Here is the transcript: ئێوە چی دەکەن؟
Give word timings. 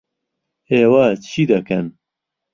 ئێوە 0.71 1.05
چی 1.27 1.43
دەکەن؟ 1.51 1.85